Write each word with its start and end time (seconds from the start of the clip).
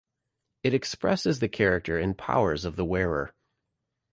It 0.63 0.73
expresses 0.73 1.37
the 1.37 1.47
character 1.47 1.99
and 1.99 2.17
powers 2.17 2.65
of 2.65 2.75
the 2.75 2.83
wearer. 2.83 3.35